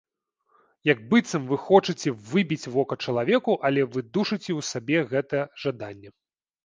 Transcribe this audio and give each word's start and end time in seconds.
Як 0.91 0.99
быццам 1.11 1.43
вы 1.51 1.57
хочаце 1.65 2.09
выбіць 2.31 2.69
вока 2.77 2.97
чалавеку, 3.07 3.51
але 3.69 3.81
вы 3.93 3.99
душыце 4.15 4.41
ў 4.41 4.61
сабе 4.75 4.97
гэта 5.13 5.49
жаданне. 5.67 6.09